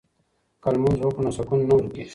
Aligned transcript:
که 0.61 0.69
لمونځ 0.73 0.99
وکړو 1.01 1.23
نو 1.25 1.31
سکون 1.37 1.59
نه 1.69 1.73
ورکيږي. 1.75 2.09